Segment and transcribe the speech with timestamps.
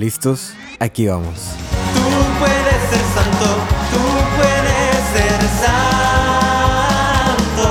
[0.00, 0.54] ¿Listos?
[0.78, 1.54] Aquí vamos.
[1.92, 2.00] Tú
[2.38, 3.48] puedes ser santo,
[3.92, 4.00] tú
[4.38, 7.68] puedes ser santo.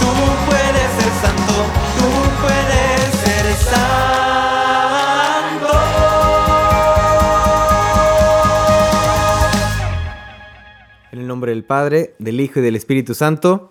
[0.00, 0.10] Tú
[0.48, 1.54] puedes ser santo,
[2.00, 2.10] tú
[2.42, 5.70] puedes ser santo.
[11.12, 13.70] En el nombre del Padre, del Hijo y del Espíritu Santo.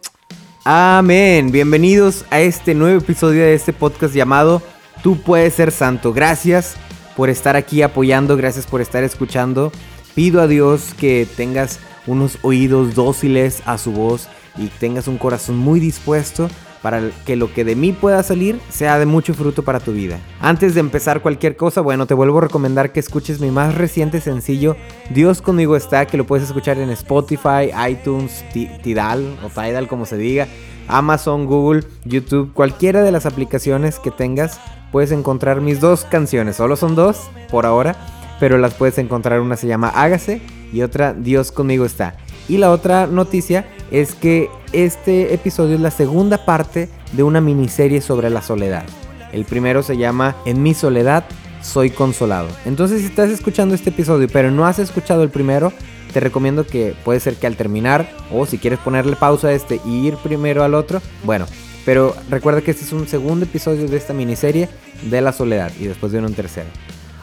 [0.63, 1.51] Amén.
[1.51, 4.61] Bienvenidos a este nuevo episodio de este podcast llamado
[5.07, 6.11] Tú puedes ser santo.
[6.11, 6.75] Gracias
[7.15, 9.71] por estar aquí apoyando, gracias por estar escuchando.
[10.15, 15.55] Pido a Dios que tengas unos oídos dóciles a su voz y tengas un corazón
[15.55, 16.49] muy dispuesto
[16.81, 20.19] para que lo que de mí pueda salir sea de mucho fruto para tu vida.
[20.41, 24.19] Antes de empezar cualquier cosa, bueno, te vuelvo a recomendar que escuches mi más reciente
[24.19, 24.75] sencillo,
[25.09, 28.43] Dios conmigo está, que lo puedes escuchar en Spotify, iTunes,
[28.83, 30.49] Tidal o Tidal como se diga,
[30.89, 34.59] Amazon, Google, YouTube, cualquiera de las aplicaciones que tengas,
[34.91, 36.55] puedes encontrar mis dos canciones.
[36.55, 37.95] Solo son dos por ahora,
[38.39, 39.41] pero las puedes encontrar.
[39.41, 42.15] Una se llama Hágase y otra Dios conmigo está.
[42.49, 48.01] Y la otra noticia es que este episodio es la segunda parte de una miniserie
[48.01, 48.85] sobre la soledad.
[49.31, 51.25] El primero se llama En mi soledad
[51.61, 52.47] soy consolado.
[52.65, 55.73] Entonces si estás escuchando este episodio pero no has escuchado el primero,
[56.13, 59.81] te recomiendo que puede ser que al terminar o si quieres ponerle pausa a este
[59.85, 61.45] y ir primero al otro, bueno,
[61.87, 64.67] pero recuerda que este es un segundo episodio de esta miniserie
[65.09, 66.67] de la soledad y después viene un tercero.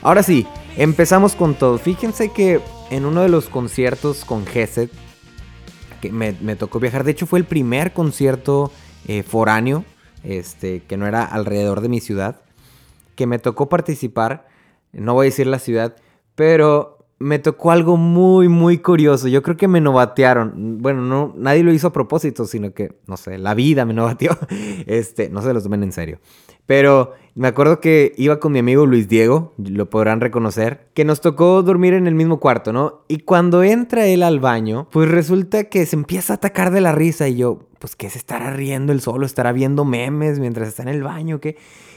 [0.01, 0.47] Ahora sí,
[0.79, 1.77] empezamos con todo.
[1.77, 4.89] Fíjense que en uno de los conciertos con Gesed,
[6.01, 8.73] que me, tocó viajar, de hecho fue el primer concierto
[9.07, 9.85] eh, foráneo,
[10.23, 12.41] este, que no era alrededor de mi ciudad,
[13.17, 14.48] que me tocó participar,
[14.95, 15.95] no voy a decir la ciudad,
[16.37, 19.28] pero me tocó algo muy, muy curioso.
[19.28, 20.77] Yo creo que me novatearon.
[20.83, 24.36] Bueno, no, nadie lo hizo a propósito, sino que, no sé, la vida me novateó.
[24.86, 26.19] Este, no se lo tomen en serio.
[26.67, 31.22] Pero me acuerdo que iba con mi amigo Luis Diego, lo podrán reconocer, que nos
[31.22, 33.05] tocó dormir en el mismo cuarto, ¿no?
[33.08, 36.92] Y cuando entra él al baño, pues resulta que se empieza a atacar de la
[36.92, 39.24] risa y yo, pues, ¿qué se estará riendo él solo?
[39.24, 41.41] ¿Estará viendo memes mientras está en el baño?
[41.41, 41.56] ¿Qué?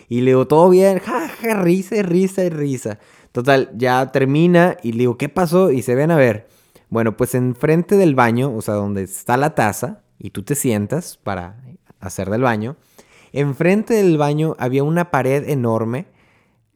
[0.10, 3.00] Y le digo, todo bien, ja, ja, risa risa risa.
[3.32, 5.72] Total, ya termina y le digo, ¿qué pasó?
[5.72, 6.48] Y se ven a ver.
[6.90, 11.18] Bueno, pues enfrente del baño, o sea, donde está la taza, y tú te sientas
[11.18, 11.62] para
[12.00, 12.78] hacer del baño,
[13.34, 16.08] enfrente del baño había una pared enorme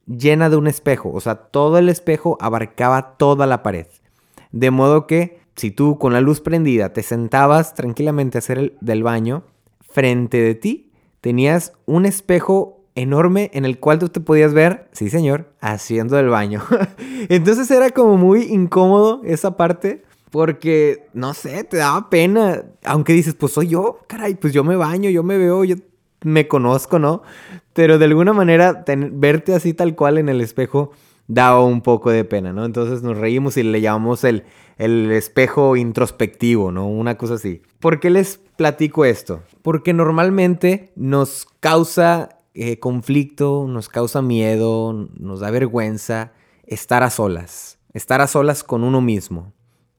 [0.05, 3.87] llena de un espejo, o sea, todo el espejo abarcaba toda la pared.
[4.51, 8.77] De modo que si tú con la luz prendida te sentabas tranquilamente a hacer el,
[8.81, 9.43] del baño,
[9.79, 10.91] frente de ti
[11.21, 16.29] tenías un espejo enorme en el cual tú te podías ver, sí señor, haciendo el
[16.29, 16.61] baño.
[17.29, 20.03] Entonces era como muy incómodo esa parte.
[20.31, 22.63] Porque, no sé, te daba pena.
[22.85, 25.75] Aunque dices, pues soy yo, caray, pues yo me baño, yo me veo, yo
[26.23, 27.21] me conozco, ¿no?
[27.73, 30.91] Pero de alguna manera, verte así tal cual en el espejo
[31.27, 32.65] daba un poco de pena, ¿no?
[32.65, 34.43] Entonces nos reímos y le llamamos el,
[34.77, 36.87] el espejo introspectivo, ¿no?
[36.87, 37.61] Una cosa así.
[37.79, 39.41] ¿Por qué les platico esto?
[39.61, 46.33] Porque normalmente nos causa eh, conflicto, nos causa miedo, nos da vergüenza
[46.65, 49.53] estar a solas, estar a solas con uno mismo.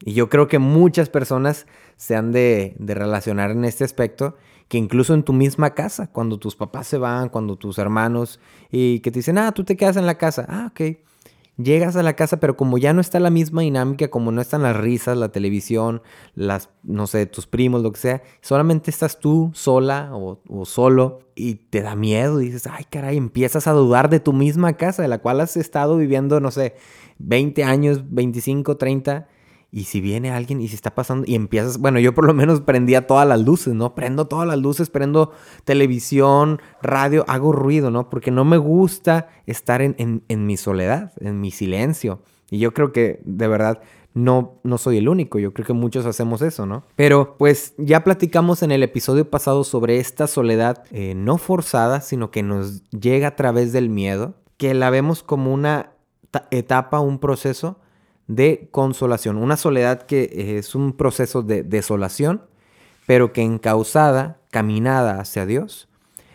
[0.04, 4.36] Y yo creo que muchas personas se han de, de relacionar en este aspecto,
[4.68, 8.40] que incluso en tu misma casa, cuando tus papás se van, cuando tus hermanos,
[8.70, 10.80] y que te dicen, ah, tú te quedas en la casa, ah, ok
[11.62, 14.62] Llegas a la casa, pero como ya no está la misma dinámica, como no están
[14.62, 16.02] las risas, la televisión,
[16.34, 21.56] las, no sé, tus primos, lo que sea, solamente estás tú sola o, solo y
[21.56, 22.40] te da miedo.
[22.40, 25.56] Y dices, ay, caray, empiezas a dudar de tu misma casa, de la cual has
[25.56, 26.74] estado viviendo, no sé,
[27.18, 29.28] 20 años, 25, 30
[29.74, 32.60] y si viene alguien y se está pasando y empiezas, bueno, yo por lo menos
[32.60, 33.94] prendía todas las luces, ¿no?
[33.94, 35.32] Prendo todas las luces, prendo
[35.64, 38.10] televisión, radio, hago ruido, ¿no?
[38.10, 42.20] Porque no me gusta estar en, mi soledad, en mi silencio.
[42.50, 43.80] Y yo creo que de verdad
[44.12, 46.84] no, no soy el único, yo creo que muchos hacemos eso, ¿no?
[46.94, 52.30] Pero pues ya platicamos en el episodio pasado sobre esta soledad eh, no forzada, sino
[52.30, 55.94] que nos llega a través del miedo, que la vemos como una
[56.50, 57.78] etapa, un proceso
[58.26, 59.36] de consolación.
[59.36, 62.42] Una soledad que es un proceso de desolación,
[63.06, 65.88] pero que encausada, caminada hacia Dios,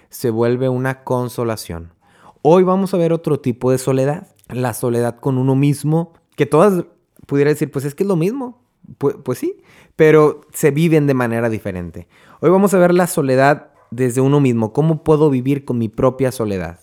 [0.10, 1.94] se vuelve una consolación.
[2.42, 6.86] Hoy vamos a ver otro tipo de soledad, la soledad con uno mismo, que todas
[7.26, 8.62] pudiera decir, pues es que es lo mismo.
[8.98, 9.62] Pues, pues sí,
[9.96, 12.08] pero se viven de manera diferente.
[12.40, 16.32] Hoy vamos a ver la soledad desde uno mismo, cómo puedo vivir con mi propia
[16.32, 16.80] soledad.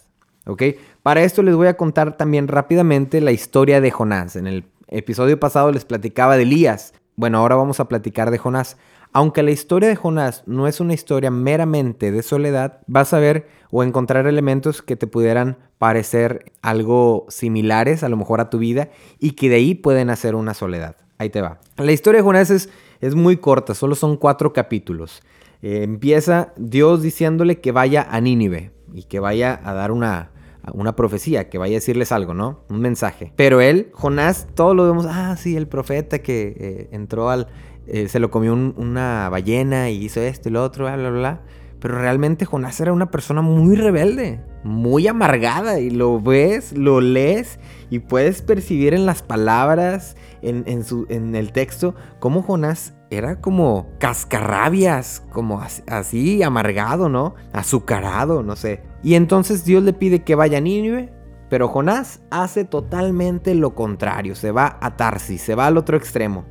[1.02, 4.36] Para esto les voy a contar también rápidamente la historia de Jonás.
[4.36, 6.94] En el episodio pasado les platicaba de Elías.
[7.16, 8.76] Bueno, ahora vamos a platicar de Jonás.
[9.12, 13.46] aunque la historia de Jonás no es una historia meramente de soledad, vas a ver
[13.70, 18.90] o encontrar elementos que te pudieran parecer algo similares a lo mejor a tu vida
[19.20, 20.96] y que de ahí pueden hacer una soledad.
[21.19, 21.60] Ahí te va.
[21.76, 22.69] La historia de Jonás es,
[23.00, 25.22] es muy corta, solo son cuatro capítulos.
[25.62, 30.31] Eh, empieza Dios diciéndole que vaya a Nínive y que vaya a dar una,
[30.72, 32.61] una profecía, que vaya a decirles algo, ¿no?
[32.69, 33.32] Un mensaje.
[33.37, 37.49] Pero él, Jonás, todo lo vemos, ah, sí, el profeta que eh, entró al...
[37.87, 41.43] Eh, se lo comió una ballena y hizo esto y lo otro, bla, bla, bla.
[41.81, 45.81] Pero realmente Jonás era una persona muy rebelde, muy amargada.
[45.81, 47.58] Y lo ves, lo lees
[47.90, 53.87] y puedes percibir en las palabras, en, su, en el texto, cómo Jonás era como
[53.99, 57.34] cascarrabias, como así, amargado, ¿no?
[57.52, 58.82] Azucarado, no sé.
[59.04, 61.12] Y entonces Dios le pide que vaya a Nínive,
[61.50, 66.46] pero Jonás hace totalmente lo contrario, se va a Tarsis, se va al otro extremo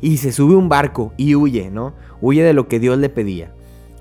[0.00, 1.94] y se sube un barco y huye, ¿no?
[2.20, 3.52] Huye de lo que Dios le pedía.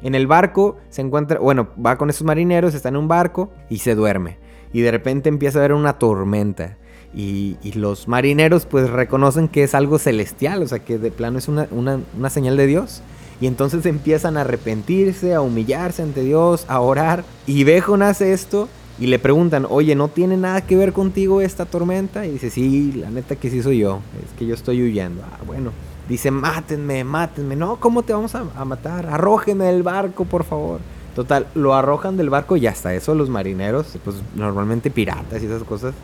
[0.02, 3.80] En el barco se encuentra, bueno, va con esos marineros, está en un barco y
[3.80, 4.38] se duerme.
[4.72, 6.78] Y de repente empieza a haber una tormenta.
[7.14, 11.48] Y, los marineros pues reconocen que es algo celestial, o sea que de plano es
[11.48, 13.02] una, una señal de Dios.
[13.40, 17.24] Y entonces empiezan a arrepentirse, a humillarse ante Dios, a orar.
[17.46, 18.68] Y ve Jonás esto
[19.00, 22.26] y le preguntan, oye, ¿no tiene nada que ver contigo esta tormenta?
[22.26, 25.22] Y dice, sí, la neta que sí soy yo, es que yo estoy huyendo.
[25.32, 25.72] Ah, bueno,
[26.10, 27.56] Dice, mátenme, mátenme.
[27.56, 29.08] No, ¿cómo te vamos a, matar?
[29.08, 30.80] Arrójenme del barco, por favor.
[31.16, 35.64] Total, lo arrojan del barco y hasta eso los marineros, pues normalmente piratas y esas
[35.64, 35.96] cosas,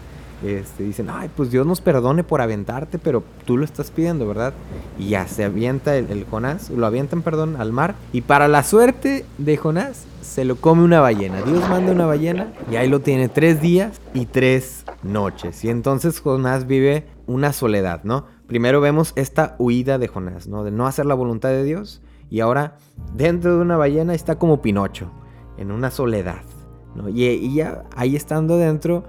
[0.44, 4.54] este, dicen, ay, pues Dios nos perdone por aventarte, pero tú lo estás pidiendo, ¿verdad?
[5.00, 7.96] Y ya se avienta el, Jonás, lo avientan, perdón, al mar.
[8.12, 11.42] Y para la suerte de Jonás, se lo come una ballena.
[11.42, 15.64] Dios manda una ballena y ahí lo tiene tres días y tres noches.
[15.64, 18.26] Y entonces Jonás vive una soledad, ¿no?
[18.54, 20.64] primero vemos esta huida de Jonás, ¿no?
[20.64, 22.04] De no hacer la voluntad de Dios.
[22.30, 22.78] Y ahora,
[23.16, 25.10] dentro de una ballena está como Pinocho,
[25.58, 26.44] en una soledad.
[26.96, 27.10] ¿no?
[27.10, 29.06] Y, ya ahí estando dentro,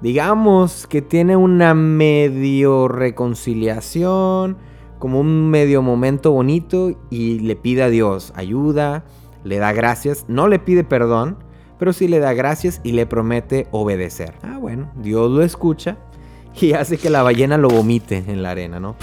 [0.00, 4.56] digamos que tiene una medio reconciliación,
[4.98, 9.04] como un medio momento bonito y le pide a Dios ayuda,
[9.44, 11.36] le da gracias, no le pide perdón,
[11.78, 14.34] pero sí le da gracias y le promete obedecer.
[14.42, 15.98] Ah, bueno, Dios lo escucha
[16.58, 18.96] y hace que la ballena lo vomite en la arena, ¿no?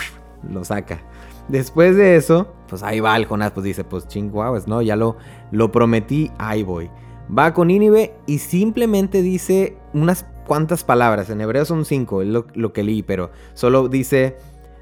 [0.49, 1.01] Lo saca.
[1.47, 4.81] Después de eso, pues ahí va el Jonás, pues dice, pues chinguaguas, ¿no?
[4.81, 5.17] Ya lo,
[5.51, 6.89] lo prometí, ahí voy.
[7.37, 11.29] Va con Nínive y simplemente dice unas cuantas palabras.
[11.29, 14.37] En hebreo son cinco, es lo, lo que leí, pero solo dice,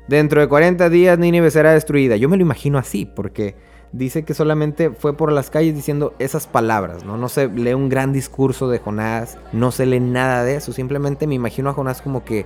[0.08, 2.16] dentro de 40 días Nínive será destruida.
[2.16, 3.56] Yo me lo imagino así, porque
[3.92, 7.18] dice que solamente fue por las calles diciendo esas palabras, ¿no?
[7.18, 11.28] No se lee un gran discurso de Jonás, no se lee nada de eso, simplemente
[11.28, 12.46] me imagino a Jonás como que,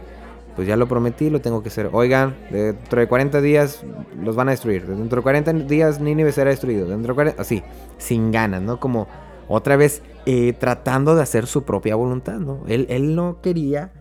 [0.55, 1.89] pues ya lo prometí, lo tengo que hacer.
[1.91, 3.83] Oigan, dentro de 40 días
[4.21, 7.63] los van a destruir, dentro de 40 días Nínive será destruido, dentro de 40, así,
[7.97, 8.79] sin ganas, ¿no?
[8.79, 9.07] Como
[9.53, 12.63] otra vez eh, tratando de hacer su propia voluntad, ¿no?
[12.67, 13.93] Él, no quería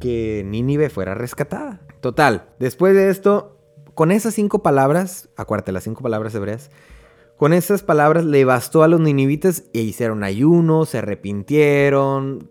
[0.00, 1.80] que Nínive fuera rescatada.
[2.00, 3.58] Total, después de esto,
[3.94, 6.70] con esas cinco palabras, acuérdate, las cinco palabras hebreas,
[7.36, 12.50] con esas palabras le bastó a los ninivitas e hicieron ayuno, se arrepintieron,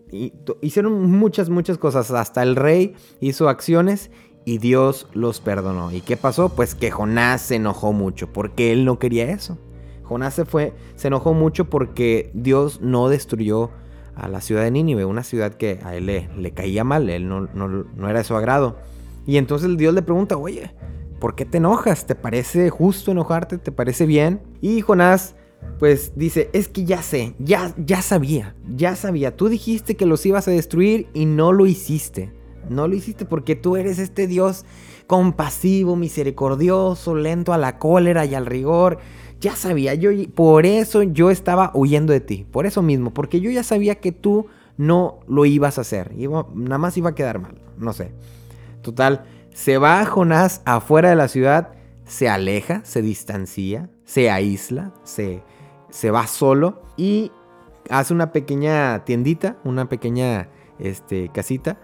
[0.62, 2.10] hicieron muchas, muchas cosas.
[2.12, 4.12] Hasta el rey hizo acciones
[4.46, 5.92] y Dios los perdonó.
[5.92, 6.48] ¿Y qué pasó?
[6.48, 9.58] Pues que Jonás se enojó mucho porque él no quería eso.
[10.08, 13.72] Jonás se fue, se enojó mucho porque Dios no destruyó
[14.16, 17.42] a la ciudad de Nínive, una ciudad que a él le, caía mal, él no,
[17.54, 18.78] no, no era de su agrado.
[19.26, 20.74] Y entonces Dios le pregunta, oye,
[21.20, 22.06] ¿por qué te enojas?
[22.06, 23.58] ¿Te parece justo enojarte?
[23.58, 24.42] ¿Te parece bien?
[24.62, 25.36] Y Jonás
[25.80, 30.26] pues dice, es que ya sé, ya, ya sabía, ya sabía, tú dijiste que los
[30.26, 32.34] ibas a destruir y no lo hiciste.
[32.70, 34.66] No lo hiciste porque tú eres este Dios
[35.06, 38.98] compasivo, misericordioso, lento a la cólera y al rigor.
[39.40, 43.52] Ya sabía, yo por eso yo estaba huyendo de ti, por eso mismo, porque yo
[43.52, 46.12] ya sabía que tú no lo ibas a hacer,
[46.56, 48.12] nada más iba a quedar mal, no sé.
[48.82, 51.70] Total, se va Jonás afuera de la ciudad,
[52.06, 55.44] se aleja, se distancia, se aísla, se,
[55.90, 57.32] se va solo y
[57.90, 61.78] hace una pequeña tiendita, una pequeña este, casita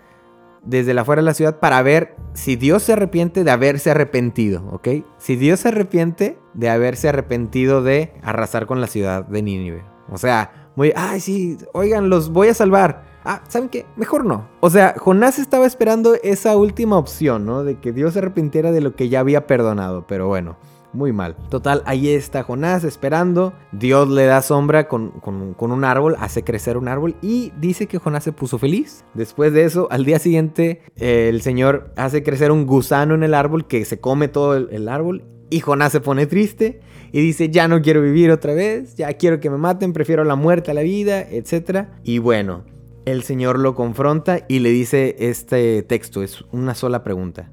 [0.64, 4.64] desde la afuera de la ciudad para ver si Dios se arrepiente de haberse arrepentido,
[4.72, 4.88] ¿ok?
[5.18, 9.84] Si Dios se arrepiente de haberse arrepentido de arrasar con la ciudad de Nínive.
[10.10, 13.86] O sea, muy, ay, sí, oigan, los voy a salvar ah, ¿saben qué?
[13.96, 14.48] Mejor no.
[14.60, 17.64] O sea, Jonás estaba esperando esa última opción, ¿no?
[17.64, 20.58] De que Dios se arrepintiera de lo que ya había perdonado, pero bueno.
[20.94, 21.36] Muy mal.
[21.50, 23.52] Total, ahí está Jonás esperando.
[23.72, 25.12] Dios le da sombra con,
[25.58, 29.04] un árbol, hace crecer un árbol y dice que Jonás se puso feliz.
[29.16, 33.66] Después de eso, al día siguiente, el Señor hace crecer un gusano en el árbol
[33.66, 36.80] que se come todo el árbol Y Jonás se pone triste
[37.12, 40.36] y dice, ya no quiero vivir otra vez, ya quiero que me maten, prefiero la
[40.36, 41.90] muerte a la vida, etc.
[42.04, 42.64] Y bueno,
[43.06, 47.52] el Señor lo confronta y le dice este texto, es una sola pregunta.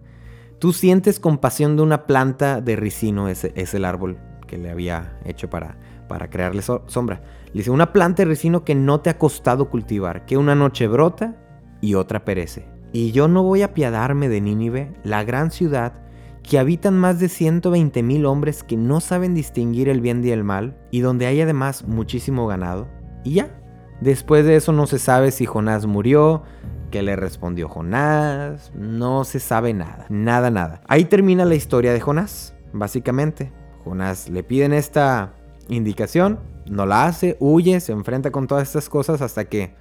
[0.59, 4.17] Tú sientes compasión de una planta de ricino, ese es el árbol
[4.47, 5.77] que le había hecho para,
[6.09, 7.21] para crearle sombra.
[7.49, 10.89] Le dice, una planta de ricino que no te ha costado cultivar, que una noche
[10.89, 11.37] brota
[11.83, 12.65] y otra perece.
[12.95, 16.01] Y yo no voy a apiadarme de Nínive, la gran ciudad,
[16.43, 20.45] que habitan más de 120 mil hombres que no saben distinguir el bien y el
[20.45, 22.89] mal, y donde hay además muchísimo ganado.
[23.25, 23.61] Y ya,
[24.01, 26.43] después de eso no se sabe si Jonás murió,
[26.91, 30.83] qué le respondió Jonás, no se sabe nada, nada, nada.
[30.89, 33.53] Ahí termina la historia de Jonás, básicamente.
[33.85, 35.35] Jonás le piden esta
[35.69, 39.75] indicación, no la hace, huye, se enfrenta con todas estas cosas hasta que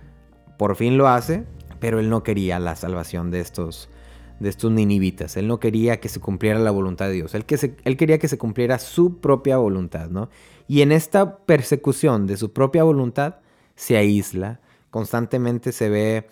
[0.58, 1.46] por fin lo hace,
[1.80, 3.90] pero él no quería la salvación de estos
[4.40, 5.38] de estos ninivitas.
[5.38, 7.36] Él no quería que se cumpliera la voluntad de Dios.
[7.36, 10.30] Él, que él quería que se cumpliera su propia voluntad, ¿no?
[10.68, 13.38] Y en esta persecución de su propia voluntad
[13.76, 16.28] se aísla, constantemente se ve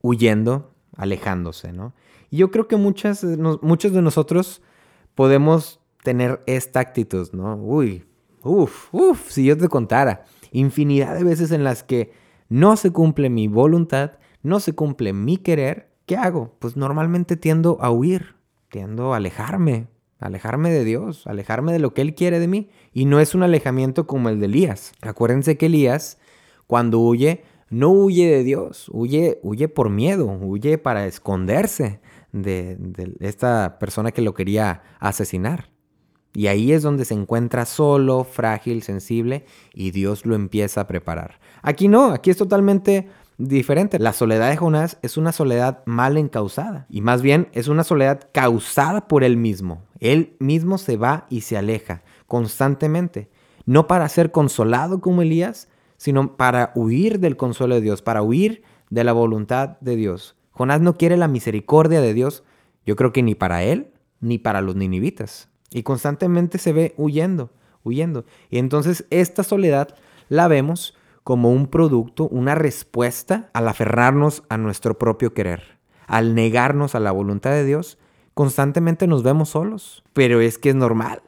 [0.00, 1.94] huyendo, alejándose, ¿no?
[2.30, 3.24] Y yo creo que muchas,
[3.60, 4.62] muchos de nosotros
[5.14, 7.56] podemos tener esta actitud, ¿no?
[7.56, 8.04] Uy,
[8.42, 12.12] uff, uff, si yo te contara, infinidad de veces en las que
[12.48, 16.56] no se cumple mi voluntad, no se cumple mi querer, ¿qué hago?
[16.58, 18.34] Pues normalmente tiendo a huir,
[18.70, 22.70] tiendo a alejarme, alejarme de Dios, alejarme de lo que Él quiere de mí.
[22.92, 24.92] Y no es un alejamiento como el de Elías.
[25.02, 26.18] Acuérdense que Elías,
[26.66, 32.00] cuando huye, no huye de Dios, huye, huye por miedo, huye para esconderse
[32.32, 35.72] de, de esta persona que lo quería asesinar.
[36.34, 39.44] Y ahí es donde se encuentra solo, frágil, sensible,
[39.74, 41.40] y Dios lo empieza a preparar.
[41.60, 43.08] Aquí no, aquí es totalmente
[43.48, 43.98] diferente.
[43.98, 48.28] La soledad de Jonás es una soledad mal encausada y más bien es una soledad
[48.32, 49.82] causada por él mismo.
[50.00, 53.28] Él mismo se va y se aleja constantemente,
[53.66, 58.62] no para ser consolado como Elías, sino para huir del consuelo de Dios, para huir
[58.90, 60.36] de la voluntad de Dios.
[60.50, 62.42] Jonás no quiere la misericordia de Dios,
[62.84, 65.48] yo creo que ni para él ni para los ninivitas.
[65.70, 67.50] Y constantemente se ve huyendo,
[67.84, 68.24] huyendo.
[68.50, 69.94] Y entonces esta soledad
[70.28, 75.78] la vemos como un producto, una respuesta al aferrarnos a nuestro propio querer.
[76.06, 77.98] Al negarnos a la voluntad de Dios,
[78.34, 80.02] constantemente nos vemos solos.
[80.12, 81.22] Pero es que es normal.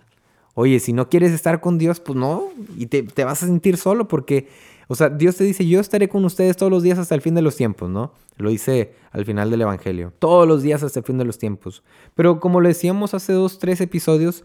[0.55, 2.45] Oye, si no quieres estar con Dios, pues no,
[2.77, 4.49] y te, vas a sentir solo porque,
[4.87, 7.35] o sea, Dios te dice, yo estaré con ustedes todos los días hasta el fin
[7.35, 8.13] de los tiempos, ¿no?
[8.37, 11.83] Lo dice al final del Evangelio, todos los días hasta el fin de los tiempos.
[12.15, 14.45] Pero como lo decíamos hace dos, tres episodios,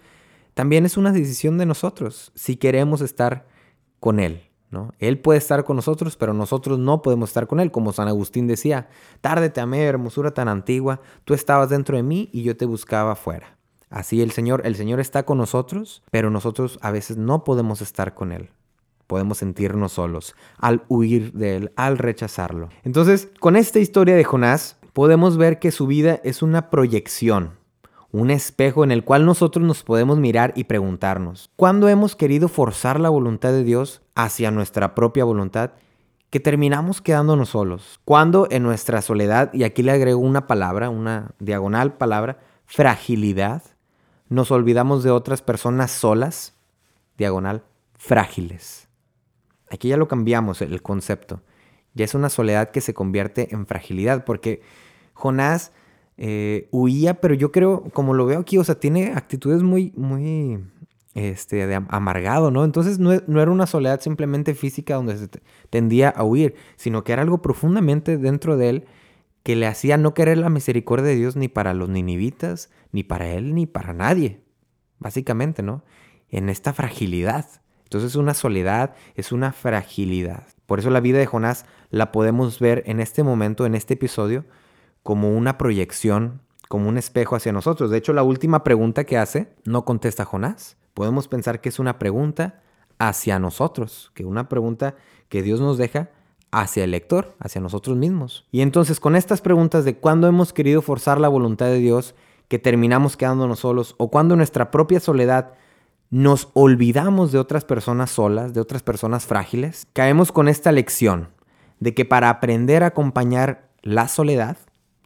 [0.56, 3.48] también es una decisión de nosotros si queremos estar
[4.00, 4.49] con Él.
[5.00, 8.48] Él puede estar con nosotros, pero nosotros no podemos estar con Él, como San Agustín
[8.48, 8.90] decía,
[9.22, 13.14] tarde te amé, hermosura tan antigua, tú estabas dentro de mí y yo te buscaba
[13.14, 13.58] afuera.
[13.90, 18.14] Así el Señor, el Señor está con nosotros, pero nosotros a veces no podemos estar
[18.14, 18.52] con Él.
[19.08, 22.70] Podemos sentirnos solos al huir de Él, al rechazarlo.
[22.84, 27.59] Entonces, con esta historia de Jonás, podemos ver que su vida es una proyección
[28.12, 33.00] un espejo en el cual nosotros nos podemos mirar y preguntarnos, ¿cuándo hemos querido forzar
[33.00, 35.72] la voluntad de Dios hacia nuestra propia voluntad
[36.30, 38.00] que terminamos quedándonos solos?
[38.06, 43.64] ¿Cuándo en nuestra soledad, y aquí le agrego una palabra, una diagonal palabra, fragilidad,
[44.28, 46.56] nos olvidamos de otras personas solas,
[47.18, 47.64] diagonal,
[47.96, 48.88] frágiles?
[49.70, 51.42] Aquí ya lo cambiamos el concepto.
[51.94, 54.62] Ya es una soledad que se convierte en fragilidad, porque
[55.14, 55.74] Jonás
[56.22, 60.60] eh, huía, pero yo creo, como lo veo aquí, o sea, tiene actitudes muy, muy,
[61.14, 62.66] este, de amargado, ¿no?
[62.66, 65.30] Entonces no, era una soledad simplemente física donde se
[65.70, 68.86] tendía a huir, sino que era algo profundamente dentro de él
[69.44, 73.30] que le hacía no querer la misericordia de Dios ni para los ninivitas, ni para
[73.30, 74.42] él, ni para nadie,
[75.00, 75.86] básicamente, ¿no?
[76.28, 77.46] En esta fragilidad.
[77.86, 80.44] Entonces una soledad es una fragilidad.
[80.66, 84.44] Por eso la vida de Jonás la podemos ver en este momento, en este episodio,
[85.04, 87.90] como una proyección, como un espejo hacia nosotros.
[87.90, 90.78] De hecho, la última pregunta que hace no contesta Jonás.
[90.94, 92.62] Podemos pensar que es una pregunta
[93.00, 94.96] hacia nosotros, que una pregunta
[95.30, 96.10] que Dios nos deja
[96.52, 98.46] hacia el lector, hacia nosotros mismos.
[98.52, 102.16] Y entonces con estas preguntas de cuándo hemos querido forzar la voluntad de Dios,
[102.48, 105.54] que terminamos quedándonos solos, o cuando nuestra propia soledad
[106.10, 111.30] nos olvidamos de otras personas solas, de otras personas frágiles, caemos con esta lección
[111.80, 114.58] de que para aprender a acompañar la soledad,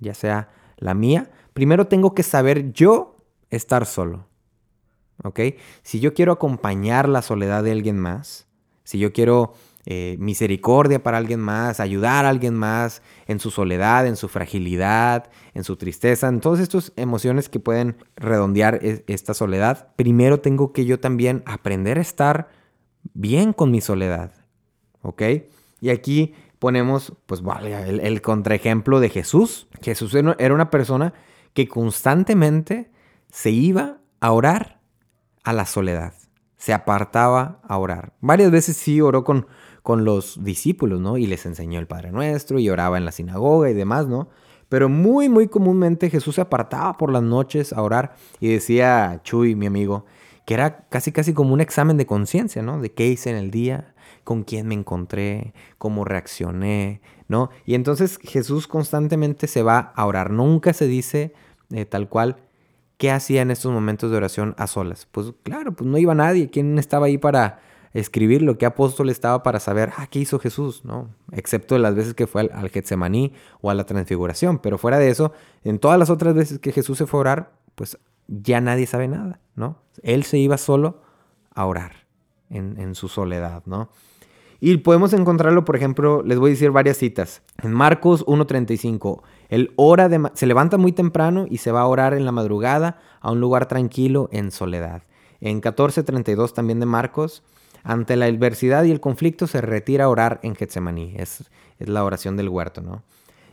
[0.04, 3.18] ya sea la mía, primero tengo que saber yo
[3.50, 4.28] estar solo.
[5.24, 5.40] ¿Ok?
[5.82, 8.48] Si yo quiero acompañar la soledad de alguien más,
[8.84, 9.54] si yo quiero
[9.86, 15.30] eh, misericordia para alguien más, ayudar a alguien más en su soledad, en su fragilidad,
[15.54, 20.72] en su tristeza, en todas estas emociones que pueden redondear e, esta soledad, primero tengo
[20.72, 22.48] que yo también aprender a estar
[23.14, 24.32] bien con mi soledad.
[25.02, 25.22] ¿Ok?
[25.82, 26.34] Y aquí
[26.64, 27.42] ponemos, pues
[27.78, 29.68] el contraejemplo de Jesús.
[29.82, 31.14] Jesús era una persona
[31.54, 32.90] que constantemente
[33.30, 34.80] se iba a orar
[35.44, 36.14] a la soledad.
[36.56, 38.14] Se apartaba a orar.
[38.22, 39.48] Varias veces sí oró con,
[39.82, 41.18] con los discípulos, ¿no?
[41.18, 44.30] Y les enseñó el Padre Nuestro y oraba en la sinagoga y demás, ¿no?
[44.70, 49.56] Pero muy, muy comúnmente Jesús se apartaba por las noches a orar y decía Chuy,
[49.56, 50.06] mi amigo,
[50.46, 52.82] que era casi, casi como un examen de conciencia, ¿no?
[52.82, 57.50] De qué hice en el día, con quién me encontré, cómo reaccioné, ¿no?
[57.66, 60.32] Y entonces Jesús constantemente se va a orar.
[60.32, 61.34] Nunca se dice
[61.72, 62.38] eh, tal cual
[62.98, 65.08] qué hacía en estos momentos de oración a solas.
[65.12, 66.50] Pues claro, pues no iba nadie.
[66.50, 67.60] ¿Quién estaba ahí para
[67.94, 70.84] escribir lo que apóstol estaba para saber, ah, ¿qué hizo Jesús?
[70.84, 71.10] ¿No?
[71.32, 74.60] Excepto las veces que fue al, Getsemaní o a la transfiguración.
[74.60, 75.32] Pero fuera de eso,
[75.64, 77.98] en todas las otras veces que Jesús se fue a orar, pues
[78.28, 79.78] ya nadie sabe nada, ¿no?
[80.02, 81.02] Él se iba solo
[81.54, 82.08] a orar
[82.50, 83.90] en, su soledad, ¿no?
[84.60, 87.42] Y podemos encontrarlo, por ejemplo, les voy a decir varias citas.
[87.62, 92.14] En Marcos 1.35, él ora de, se levanta muy temprano y se va a orar
[92.14, 95.04] en la madrugada a un lugar tranquilo en soledad.
[95.42, 97.44] En 14.32 también de Marcos,
[97.84, 101.16] ante la adversidad y el conflicto se retira a orar en Getsemaní.
[101.18, 101.44] Es,
[101.80, 103.04] es la oración del huerto, ¿no?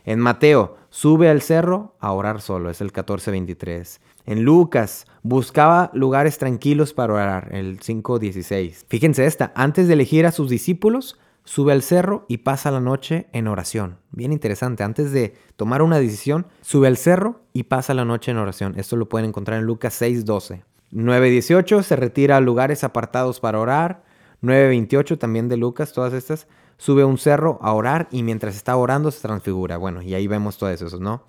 [0.03, 3.99] En Mateo, sube al cerro a orar solo, es el 14.23.
[4.25, 8.85] En Lucas, buscaba lugares tranquilos para orar, el 5.16.
[8.87, 13.27] Fíjense esta, antes de elegir a sus discípulos, sube al cerro y pasa la noche
[13.33, 13.97] en oración.
[14.11, 18.37] Bien interesante, antes de tomar una decisión, sube al cerro y pasa la noche en
[18.37, 18.73] oración.
[18.77, 20.63] Esto lo pueden encontrar en Lucas 6.12.
[20.93, 24.03] 9.18 se retira a lugares apartados para orar.
[24.43, 26.47] 9.28 también de Lucas, todas estas.
[26.77, 29.77] Sube a un cerro a orar y mientras está orando se transfigura.
[29.77, 31.23] Bueno, y ahí vemos todo eso, ¿no?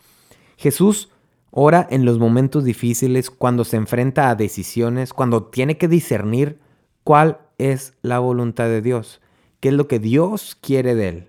[0.57, 1.11] Jesús
[1.53, 6.59] ora en los momentos difíciles, cuando se enfrenta a decisiones, cuando tiene que discernir
[7.05, 9.21] cuál es la voluntad de Dios,
[9.61, 11.29] qué es lo que Dios quiere de él.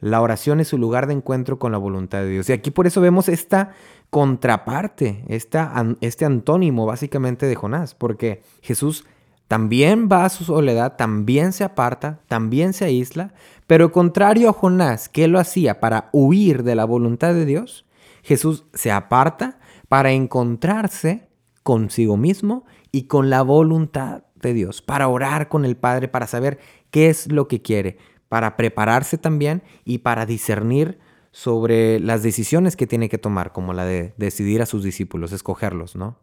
[0.00, 2.48] La oración es su lugar de encuentro con la voluntad de Dios.
[2.48, 3.72] Y aquí por eso vemos esta
[4.10, 9.04] contraparte, esta, este antónimo básicamente de Jonás, porque Jesús
[9.48, 13.34] también va a su soledad, también se aparta, también se aísla,
[13.66, 17.84] pero contrario a Jonás, que lo hacía para huir de la voluntad de Dios,
[18.22, 19.58] Jesús se aparta
[19.88, 21.28] para encontrarse
[21.62, 26.58] consigo mismo y con la voluntad de Dios, para orar con el Padre, para saber
[26.90, 30.98] qué es lo que quiere, para prepararse también y para discernir
[31.30, 35.96] sobre las decisiones que tiene que tomar, como la de decidir a sus discípulos, escogerlos,
[35.96, 36.18] ¿no?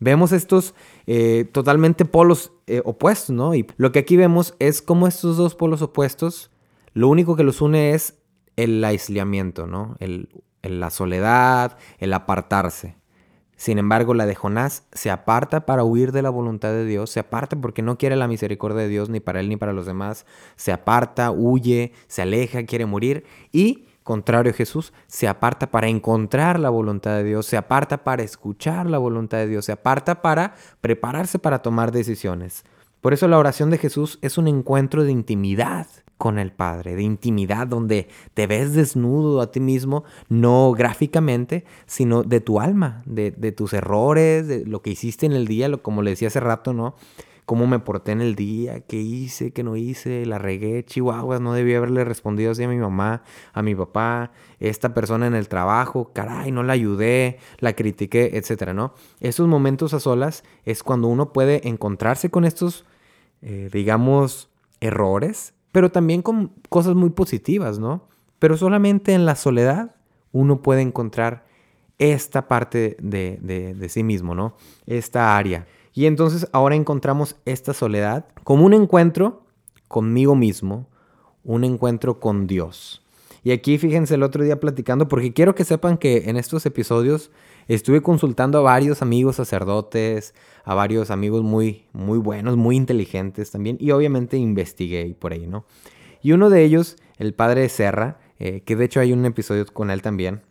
[0.00, 0.74] Vemos estos
[1.06, 3.54] eh, totalmente polos eh, opuestos, ¿no?
[3.54, 6.50] Y lo que aquí vemos es cómo estos dos polos opuestos,
[6.94, 8.16] lo único que los une es
[8.56, 9.96] el aislamiento, ¿no?
[9.98, 10.28] El,
[10.62, 12.96] la soledad, el apartarse.
[13.56, 17.18] Sin embargo, la de Jonás se aparta para huir de la voluntad de Dios, se
[17.18, 20.26] aparta porque no quiere la misericordia de Dios ni para él ni para los demás,
[20.54, 26.60] se aparta, huye, se aleja, quiere morir y contrario a Jesús, se aparta para encontrar
[26.60, 30.54] la voluntad de Dios, se aparta para escuchar la voluntad de Dios, se aparta para
[30.80, 32.64] prepararse para tomar decisiones.
[33.00, 35.88] Por eso la oración de Jesús es un encuentro de intimidad
[36.18, 42.24] con el Padre, de intimidad, donde te ves desnudo a ti mismo, no gráficamente, sino
[42.24, 46.10] de tu alma, de, tus errores, de lo que hiciste en el día, como le
[46.10, 46.96] decía hace rato, ¿no?
[47.46, 51.54] cómo me porté en el día, qué hice, qué no hice, la regué, chihuahuas, no
[51.54, 53.22] debí haberle respondido así a mi mamá,
[53.54, 58.74] a mi papá, esta persona en el trabajo, caray, no la ayudé, la critiqué, etcétera,
[58.74, 58.92] ¿no?
[59.20, 62.84] Esos momentos a solas es cuando uno puede encontrarse con estos,
[63.40, 64.50] eh, digamos,
[64.80, 68.08] errores, pero también con cosas muy positivas, ¿no?
[68.38, 69.94] Pero solamente en la soledad
[70.32, 71.46] uno puede encontrar
[71.98, 74.54] esta parte de, de sí mismo, ¿no?
[74.86, 75.66] Esta área.
[75.92, 79.42] Y entonces ahora encontramos esta soledad como un encuentro
[79.88, 80.86] conmigo mismo,
[81.42, 83.02] un encuentro con Dios.
[83.42, 87.30] Y aquí fíjense el otro día platicando, porque quiero que sepan que en estos episodios
[87.74, 93.76] estuve consultando a varios amigos sacerdotes, a varios amigos muy, muy buenos, muy inteligentes también,
[93.80, 95.64] y obviamente investigué por ahí, ¿no?
[96.22, 99.90] Y uno de ellos, el padre Serra, eh, que de hecho hay un episodio con
[99.90, 100.42] él también,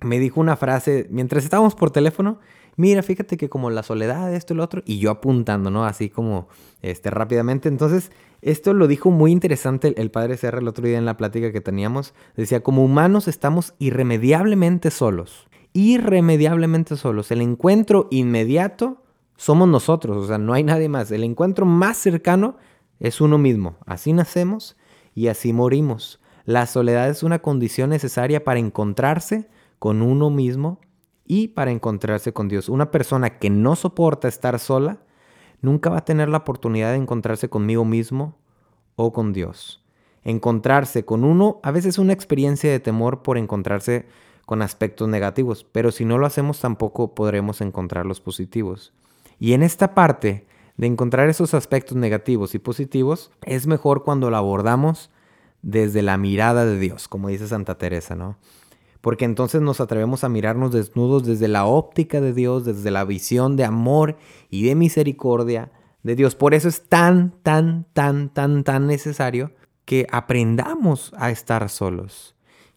[0.00, 2.38] me dijo una frase mientras estábamos por teléfono
[2.76, 5.84] mira, fíjate que como la soledad, esto y lo otro, y yo apuntando, ¿no?
[5.84, 6.48] Así como
[6.82, 7.68] este, rápidamente.
[7.68, 11.52] Entonces, esto lo dijo muy interesante el, padre Serra el otro día en la plática
[11.52, 12.14] que teníamos.
[12.36, 15.48] Decía, como humanos estamos irremediablemente solos.
[15.76, 17.30] Irremediablemente solos.
[17.30, 19.02] El encuentro inmediato
[19.36, 21.10] somos nosotros, o sea, no hay nadie más.
[21.10, 22.56] El encuentro más cercano
[22.98, 23.76] es uno mismo.
[23.84, 24.78] Así nacemos
[25.14, 26.18] y así morimos.
[26.46, 30.80] La soledad es una condición necesaria para encontrarse con uno mismo
[31.26, 32.70] y para encontrarse con Dios.
[32.70, 35.02] Una persona que no soporta estar sola
[35.60, 38.38] nunca va a tener la oportunidad de encontrarse conmigo mismo
[38.94, 39.84] o con Dios.
[40.24, 44.06] Encontrarse con uno a veces es una experiencia de temor por encontrarse
[44.46, 48.94] con aspectos negativos, pero si no lo hacemos tampoco podremos encontrar los positivos.
[49.38, 54.36] Y en esta parte de encontrar esos aspectos negativos y positivos, es mejor cuando lo
[54.36, 55.10] abordamos
[55.62, 58.38] desde la mirada de Dios, como dice Santa Teresa, ¿no?
[59.00, 63.56] Porque entonces nos atrevemos a mirarnos desnudos desde la óptica de Dios, desde la visión
[63.56, 64.16] de amor
[64.48, 66.34] y de misericordia de Dios.
[66.34, 69.52] Por eso es tan, tan, tan, tan, tan necesario
[69.84, 72.35] que aprendamos a estar solos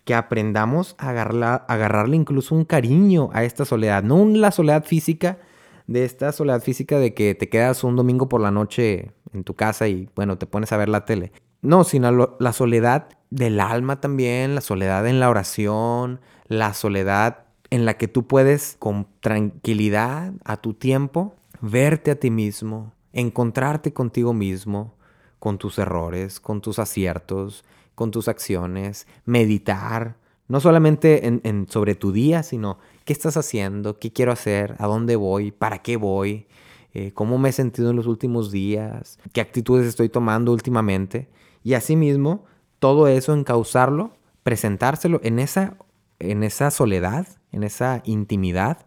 [0.10, 5.38] que aprendamos a agarrarle incluso un cariño a esta soledad, no la soledad física,
[5.86, 9.54] de esta soledad física de que te quedas un domingo por la noche en tu
[9.54, 11.32] casa y bueno, te pones a ver la tele.
[11.62, 17.86] No, sino la soledad del alma también, la soledad en la oración, la soledad en
[17.86, 24.34] la que tú puedes con tranquilidad a tu tiempo verte a ti mismo, encontrarte contigo
[24.34, 24.96] mismo,
[25.38, 27.64] con tus errores, con tus aciertos,
[28.00, 30.16] con tus acciones, meditar,
[30.48, 35.18] no solamente en, sobre tu día, sino qué estás haciendo, qué quiero hacer, a dónde
[35.18, 36.48] voy, para qué voy,
[36.94, 41.28] eh, cómo me he sentido en los últimos días, qué actitudes estoy tomando últimamente.
[41.62, 42.46] Y asimismo,
[42.80, 45.76] todo eso encauzarlo, presentárselo en esa,
[46.20, 48.86] en esa soledad, en esa intimidad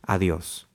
[0.00, 0.70] a Dios.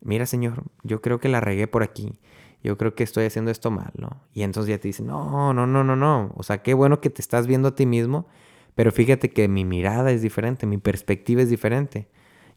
[0.00, 2.20] Mira, Señor, yo creo que la regué por aquí
[2.62, 4.22] yo creo que estoy haciendo esto mal, ¿no?
[4.32, 6.32] Y entonces ya te dicen, no, no, no, no, no.
[6.36, 8.26] O sea, qué bueno que te estás viendo a ti mismo,
[8.74, 12.08] pero fíjate que mi mirada es diferente, mi perspectiva es diferente.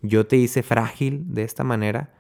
[0.02, 2.14] Yo te hice frágil de esta manera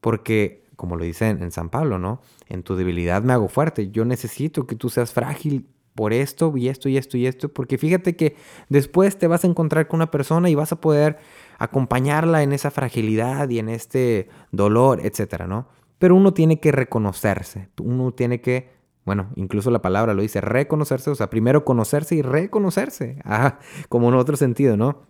[0.00, 2.20] porque, como lo dice en, San Pablo, ¿no?
[2.48, 3.90] En tu debilidad me hago fuerte.
[3.90, 7.76] Yo necesito que tú seas frágil por esto y esto y esto y esto, porque
[7.76, 8.36] fíjate que
[8.68, 11.18] después te vas a encontrar con una persona y vas a poder
[11.58, 15.68] acompañarla en esa fragilidad y en este dolor, etcétera, ¿no?
[16.00, 18.70] Pero uno tiene que reconocerse, uno tiene que,
[19.04, 23.58] bueno, incluso la palabra lo dice, reconocerse, o sea, primero conocerse y reconocerse, ah,
[23.90, 25.02] como en otro sentido, ¿no?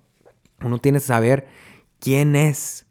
[0.64, 1.46] Uno tiene que saber
[2.00, 2.86] quién es,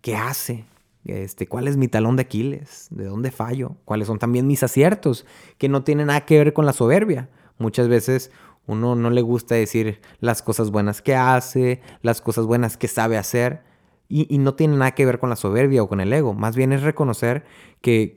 [0.00, 0.64] qué hace,
[1.04, 5.24] este, cuál es mi talón de Aquiles, de dónde fallo, cuáles son también mis aciertos,
[5.58, 7.30] que no tienen nada que ver con la soberbia.
[7.56, 8.32] Muchas veces
[8.66, 13.16] uno no le gusta decir las cosas buenas que hace, las cosas buenas que sabe
[13.16, 13.62] hacer,
[14.08, 16.32] y, no tiene nada que ver con la soberbia o con el ego.
[16.32, 17.44] Más bien es reconocer
[17.82, 18.16] que,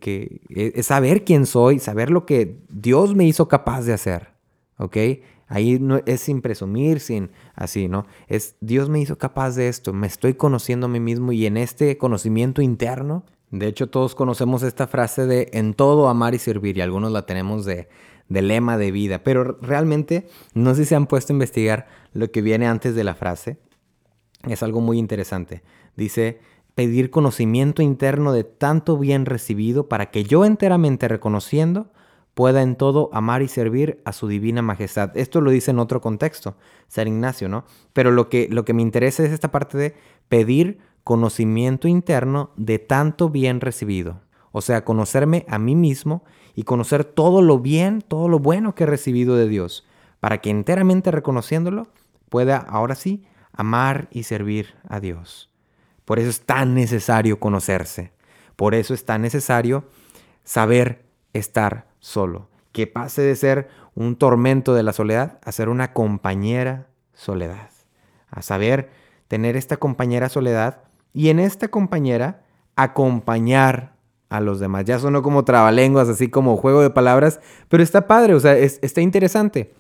[0.50, 4.30] e, es saber quién soy, saber lo que Dios me hizo capaz de hacer.
[4.78, 4.98] ¿Ok?
[5.48, 8.06] Ahí no es sin presumir, sin así, ¿no?
[8.28, 11.58] Es Dios me hizo capaz de esto, me estoy conociendo a mí mismo y en
[11.58, 16.78] este conocimiento interno, de hecho todos conocemos esta frase de en todo amar y servir
[16.78, 17.90] y algunos la tenemos de,
[18.30, 22.32] de lema de vida, pero realmente no sé si se han puesto a investigar lo
[22.32, 23.60] que viene antes de la frase.
[24.48, 25.64] Es algo muy interesante.
[25.96, 26.40] Dice,
[26.76, 31.92] pedir conocimiento interno de tanto bien recibido para que yo enteramente reconociendo
[32.34, 35.16] pueda en todo amar y servir a su divina majestad.
[35.18, 36.56] Esto lo dice en otro contexto,
[36.88, 37.66] San Ignacio, ¿no?
[37.94, 39.96] Pero lo que, lo que me interesa es esta parte de
[40.30, 44.22] pedir conocimiento interno de tanto bien recibido.
[44.52, 46.24] O sea, conocerme a mí mismo
[46.56, 49.86] y conocer todo lo bien, todo lo bueno que he recibido de Dios,
[50.20, 51.88] para que enteramente reconociéndolo
[52.30, 53.24] pueda ahora sí
[53.54, 55.51] amar y servir a Dios.
[56.12, 58.12] Por eso es tan necesario conocerse.
[58.58, 59.86] Por eso es tan necesario
[60.44, 62.50] saber estar solo.
[62.74, 67.70] Que pase de ser un tormento de la soledad a ser una compañera soledad.
[68.30, 68.90] A saber
[69.30, 70.82] tener esta compañera soledad
[71.14, 72.44] y en esta compañera
[72.76, 73.94] acompañar
[74.28, 74.84] a los demás.
[74.84, 79.00] Ya sonó como trabalenguas, así como juego de palabras, pero está padre, o sea, está
[79.00, 79.74] interesante.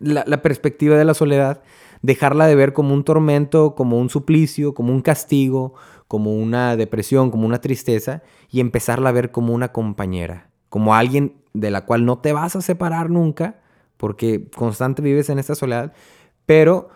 [0.00, 1.62] La, la perspectiva de la soledad
[2.06, 5.74] dejarla de ver como un tormento, como un suplicio, como un castigo,
[6.06, 11.34] como una depresión, como una tristeza, y empezarla a ver como una compañera, como alguien
[11.52, 13.58] de la cual no te vas a separar nunca,
[13.96, 15.94] porque constante vives en esta soledad,
[16.46, 16.90] pero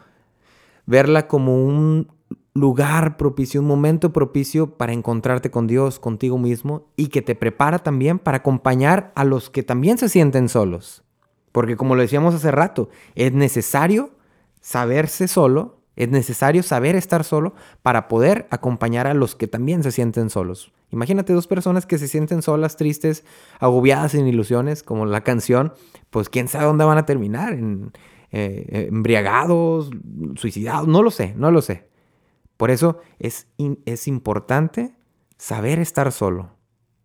[0.87, 2.07] verla como un
[2.55, 7.81] lugar propicio, un momento propicio para encontrarte con Dios, contigo mismo, y que te prepara
[7.81, 11.03] también para acompañar a los que también se sienten solos.
[11.51, 14.20] Porque como lo decíamos hace rato, es necesario
[14.61, 19.93] saberse solo, es necesario saber estar solo para poder acompañar a los que también se
[19.93, 20.73] sienten solos.
[20.91, 23.25] Imagínate dos personas que se sienten solas, tristes,
[23.59, 25.73] agobiadas, sin ilusiones, como la canción,
[26.11, 27.93] pues quién sabe dónde van a terminar, en,
[28.33, 29.91] eh, embriagados,
[30.37, 31.89] suicidados, no lo sé, no lo sé.
[32.57, 33.47] Por eso es,
[33.87, 34.95] es importante
[35.37, 36.51] saber estar solo,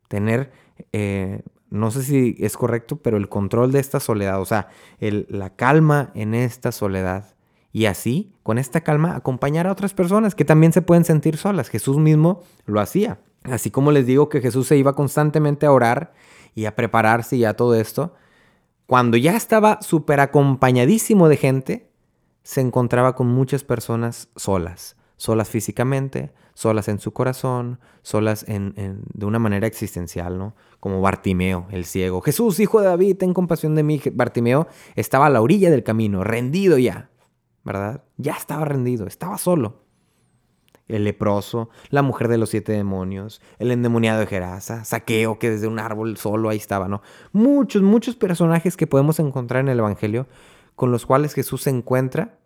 [0.08, 0.52] tener,
[0.92, 5.56] eh, no sé si es correcto, pero el control de esta soledad, o sea, la
[5.56, 7.35] calma en esta soledad.
[7.76, 11.68] Y así, con esta calma, acompañar a otras personas que también se pueden sentir solas.
[11.68, 13.20] Jesús mismo lo hacía.
[13.44, 16.14] Así como les digo que Jesús se iba constantemente a orar
[16.54, 18.14] y a prepararse y a todo esto,
[18.86, 21.90] cuando ya estaba súper acompañadísimo de gente,
[22.44, 28.74] se encontraba con muchas personas solas, solas físicamente, solas en su corazón, solas en,
[29.14, 30.56] de una manera existencial, ¿no?
[30.80, 32.22] Como Bartimeo, el ciego.
[32.22, 34.02] Jesús, hijo de David, ten compasión de mí.
[34.14, 37.10] Bartimeo estaba a la orilla del camino, rendido ya,
[37.66, 38.04] ¿verdad?
[38.18, 39.84] Ya estaba rendido, estaba solo.
[40.88, 45.68] El leproso, la mujer de los siete demonios, el endemoniado de Gerasa, Saqueo, que desde
[45.68, 47.02] un árbol solo ahí estaba, ¿no?
[47.34, 50.28] Muchos, muchos personajes que podemos encontrar en el Evangelio
[50.76, 52.38] con los cuales Jesús se encuentra.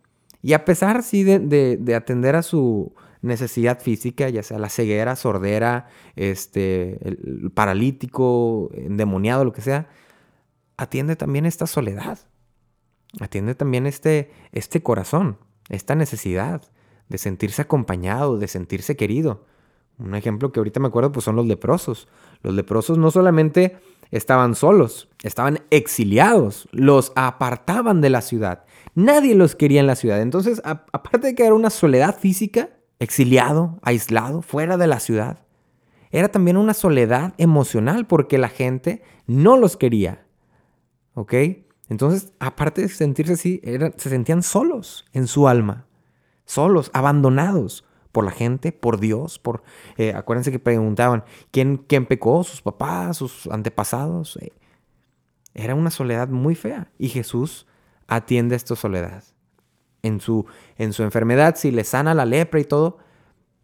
[0.42, 5.88] Y a pesar, sí, de atender a su, necesidad física, ya sea la ceguera, sordera,
[6.16, 9.90] este, el paralítico, endemoniado, lo que sea,
[10.78, 12.20] atiende también esta soledad.
[13.20, 15.38] Atiende también este, este corazón,
[15.70, 16.62] esta necesidad
[17.08, 19.46] de sentirse acompañado, de sentirse querido.
[19.98, 22.08] Un ejemplo que ahorita me acuerdo pues son los leprosos.
[22.42, 23.78] Los leprosos no solamente
[24.12, 28.66] estaban solos, estaban exiliados, los apartaban de la ciudad.
[28.96, 30.22] Nadie los quería en la ciudad.
[30.22, 32.70] Entonces, aparte de que era una soledad física,
[33.00, 35.40] exiliado, aislado, fuera de la ciudad.
[36.12, 40.26] Era también una soledad emocional porque la gente no los quería.
[41.14, 41.34] ¿Ok?
[41.90, 43.62] Entonces, aparte de sentirse así,
[43.98, 45.88] se sentían solos en su alma.
[46.46, 49.64] Solos, abandonados por la gente, por Dios, por...
[49.98, 52.44] Eh, acuérdense que preguntaban, ¿quién, ¿quién pecó?
[52.44, 53.18] ¿Sus papás?
[53.18, 54.38] ¿Sus antepasados?
[54.38, 54.54] Eh,
[55.54, 56.92] era una soledad muy fea.
[56.98, 57.68] Y Jesús
[58.08, 59.24] atiende esta soledad
[60.02, 60.46] en su,
[60.78, 63.00] en su enfermedad, si le sana la lepra y todo,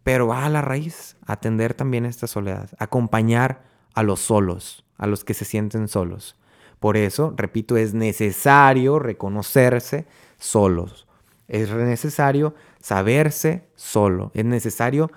[0.02, 5.06] pero va a la raíz, a atender también esta soledad, acompañar a los solos, a
[5.06, 6.36] los que se sienten solos.
[6.80, 10.06] Por eso, repito, es necesario reconocerse
[10.38, 11.06] solos.
[11.48, 14.30] Es necesario saberse solo.
[14.34, 15.10] Es necesario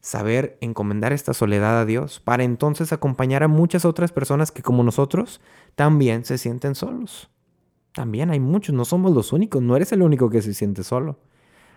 [0.00, 4.84] saber encomendar esta soledad a Dios para entonces acompañar a muchas otras personas que como
[4.84, 5.40] nosotros
[5.74, 7.28] también se sienten solos.
[7.92, 11.18] También hay muchos, no somos los únicos, no eres el único que se siente solo.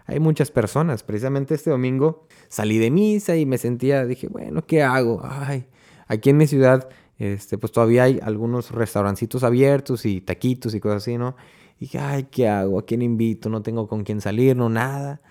[0.05, 1.01] Hay muchas personas.
[1.01, 5.21] Precisamente este domingo salí de misa y me sentía, dije, bueno, ¿qué hago?
[5.23, 5.65] Ay,
[6.07, 6.89] aquí en mi ciudad,
[7.19, 11.35] este, pues todavía hay algunos restaurancitos abiertos y taquitos y cosas así, ¿no?
[11.77, 12.79] Y dije, ay, ¿qué hago?
[12.79, 13.49] ¿A quién invito?
[13.49, 15.21] No tengo con quién salir, no nada.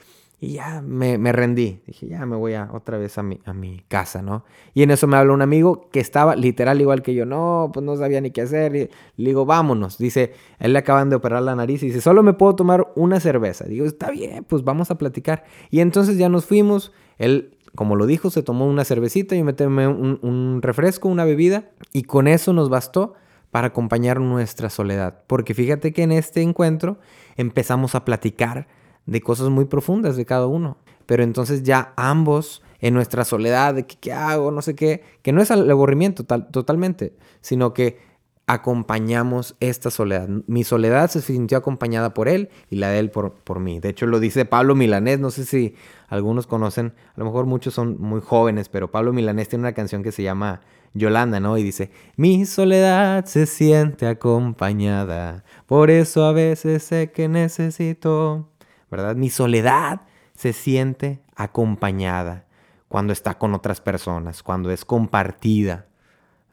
[0.40, 1.80] Y ya me, me, rendí.
[1.86, 4.44] Dije, ya me voy a, otra vez a mi, a mi casa, ¿no?
[4.72, 7.26] Y en eso me habló un amigo que estaba literal igual que yo.
[7.26, 8.76] No, pues no sabía ni qué hacer.
[8.76, 9.98] Y le digo, vámonos.
[9.98, 13.18] Dice, él le acaban de operar la nariz y dice, solo me puedo tomar una
[13.18, 13.64] cerveza.
[13.64, 15.44] Digo, está bien, pues vamos a platicar.
[15.70, 16.92] Y entonces ya nos fuimos.
[17.18, 19.36] Él, como lo dijo, se tomó una cervecita.
[19.36, 21.70] y me un, refresco, una bebida.
[21.92, 23.14] Y con eso nos bastó
[23.52, 25.22] para acompañar nuestra soledad.
[25.28, 26.98] Porque fíjate que en este encuentro
[27.36, 28.66] empezamos a platicar
[29.06, 30.78] de cosas muy profundas de cada uno.
[31.06, 35.40] Pero entonces ya ambos en nuestra soledad de qué hago, no sé qué, que no
[35.40, 38.00] es el aburrimiento totalmente, sino que
[38.48, 40.28] acompañamos esta soledad.
[40.46, 43.78] Mi soledad se sintió acompañada por él y la de él por, por mí.
[43.78, 45.76] De hecho, lo dice Pablo Milanés, no sé si
[46.08, 50.02] algunos conocen, a lo mejor muchos son muy jóvenes, pero Pablo Milanés tiene una canción
[50.02, 50.62] que se llama
[50.94, 51.56] Yolanda, ¿no?
[51.58, 58.48] Y dice, mi soledad se siente acompañada, por eso a veces sé que necesito
[58.90, 59.16] ¿verdad?
[59.16, 60.02] Mi soledad
[60.34, 62.44] se siente acompañada
[62.88, 65.86] cuando está con otras personas, cuando es compartida,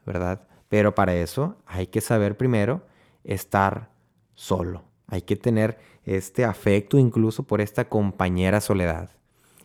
[0.04, 0.45] ¿verdad?
[0.68, 2.82] Pero para eso hay que saber primero
[3.24, 3.90] estar
[4.34, 4.84] solo.
[5.08, 9.10] Hay que tener este afecto incluso por esta compañera soledad.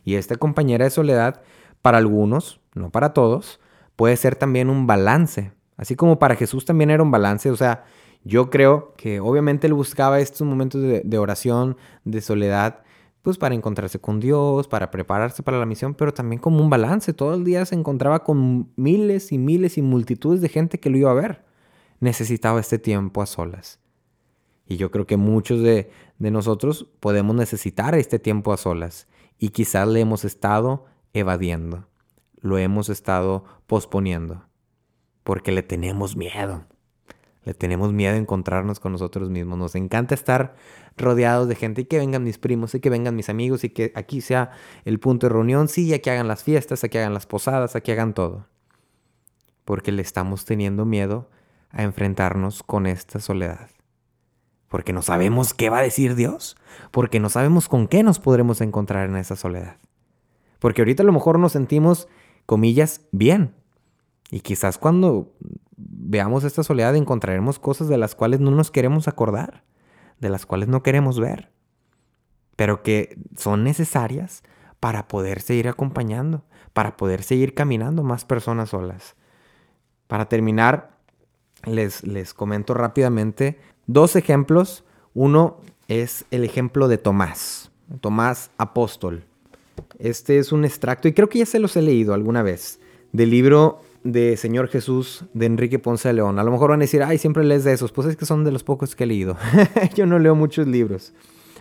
[0.04, 1.42] Y esta compañera de soledad,
[1.80, 3.60] para algunos, no para todos,
[3.96, 5.52] puede ser también un balance.
[5.76, 7.84] Así como para Jesús también era un balance, o sea,
[8.24, 12.82] yo creo que obviamente él buscaba estos momentos de, oración, de soledad,
[13.22, 17.12] pues para encontrarse con Dios, para prepararse para la misión, pero también como un balance.
[17.12, 20.98] Todo el día se encontraba con miles y miles y multitudes de gente que lo
[20.98, 21.44] iba a ver.
[22.00, 23.78] Necesitaba este tiempo a solas.
[24.66, 29.06] Y yo creo que muchos de, de nosotros podemos necesitar este tiempo a solas.
[29.38, 31.86] Y quizás le hemos estado evadiendo.
[32.40, 34.44] Lo hemos estado posponiendo.
[35.22, 36.66] Porque le tenemos miedo.
[37.44, 39.58] Le tenemos miedo a encontrarnos con nosotros mismos.
[39.58, 40.54] Nos encanta estar
[40.96, 43.92] rodeados de gente y que vengan mis primos y que vengan mis amigos y que
[43.96, 44.52] aquí sea
[44.84, 45.68] el punto de reunión.
[45.68, 48.46] Sí, ya que hagan las fiestas, a que hagan las posadas, a que hagan todo.
[49.64, 51.30] Porque le estamos teniendo miedo
[51.70, 53.70] a enfrentarnos con esta soledad.
[54.68, 56.56] Porque no sabemos qué va a decir Dios.
[56.92, 59.78] Porque no sabemos con qué nos podremos encontrar en esa soledad.
[60.60, 62.08] Porque ahorita a lo mejor nos sentimos,
[62.46, 63.54] comillas, bien.
[64.30, 65.34] Y quizás cuando
[66.04, 69.62] veamos esta soledad encontraremos cosas de las cuales no nos queremos acordar,
[70.20, 71.50] de las cuales no queremos ver,
[72.56, 74.42] pero que son necesarias
[74.80, 79.14] para poder seguir acompañando, para poder seguir caminando más personas solas.
[80.08, 80.98] Para terminar,
[81.64, 84.84] les, les comento rápidamente dos ejemplos.
[85.14, 89.24] Uno es el ejemplo de Tomás, Tomás apóstol.
[89.98, 92.80] Este es un extracto, y creo que ya se los he leído alguna vez,
[93.12, 96.38] del libro de Señor Jesús de Enrique Ponce de León.
[96.38, 97.92] A lo mejor van a decir, ay, siempre lees de esos.
[97.92, 99.36] Pues es que son de los pocos que he leído.
[99.94, 101.14] Yo no leo muchos libros.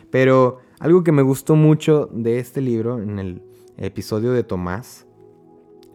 [0.10, 3.43] Pero algo que me gustó mucho de este libro, en el
[3.77, 5.08] episodio de Tomás,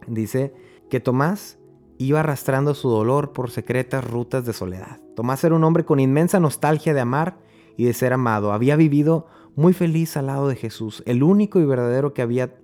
[0.07, 0.53] dice
[0.89, 1.59] que Tomás
[1.97, 4.99] iba arrastrando su dolor por secretas rutas de soledad.
[5.15, 7.37] Tomás era un hombre con inmensa nostalgia de amar
[7.75, 8.53] y de ser amado.
[8.53, 12.55] Había vivido muy feliz al lado de Jesús, el único y verdadero que había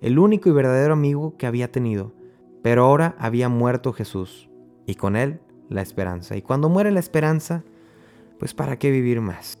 [0.00, 2.12] el único y verdadero amigo que había tenido.
[2.64, 4.48] Pero ahora había muerto Jesús
[4.86, 6.34] y con él la esperanza.
[6.34, 7.62] Y cuando muere la esperanza,
[8.38, 9.58] pues ¿para qué vivir más?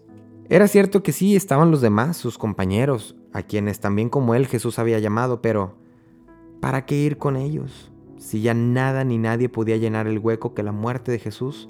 [0.48, 4.78] Era cierto que sí estaban los demás, sus compañeros, a quienes también como él Jesús
[4.78, 5.74] había llamado, pero
[6.60, 7.92] ¿para qué ir con ellos?
[8.16, 11.68] Si ya nada ni nadie podía llenar el hueco que la muerte de Jesús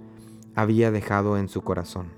[0.55, 2.11] había dejado en su corazón.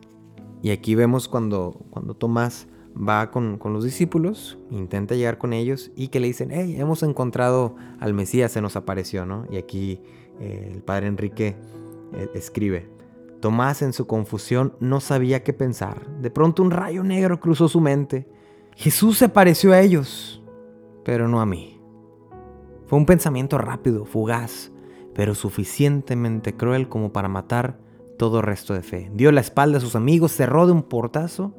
[0.61, 6.09] Y aquí vemos cuando, cuando Tomás va con, los discípulos, intenta llegar con ellos y
[6.09, 9.47] que le dicen, hey, hemos encontrado al Mesías, se nos apareció, ¿no?
[9.51, 10.01] Y aquí
[10.41, 11.57] eh, el padre Enrique
[12.15, 12.89] eh, escribe,
[13.41, 16.07] Tomás en su confusión no sabía qué pensar.
[16.21, 18.27] De pronto un rayo negro cruzó su mente.
[18.75, 20.43] Jesús se pareció a ellos,
[21.05, 21.81] pero no a mí.
[22.87, 24.73] Fue un pensamiento rápido, fugaz,
[25.15, 27.79] pero suficientemente cruel como para matar
[28.17, 29.11] todo resto de fe.
[29.15, 31.55] Dio la espalda a sus amigos, cerró de un portazo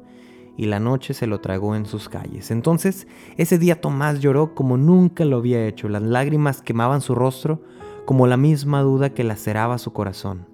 [0.58, 2.50] y la noche se lo tragó en sus calles.
[2.50, 5.88] Entonces ese día Tomás lloró como nunca lo había hecho.
[5.88, 7.62] Las lágrimas quemaban su rostro
[8.04, 10.46] como la misma duda que laceraba su corazón.